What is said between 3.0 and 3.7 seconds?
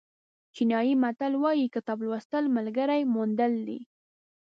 موندل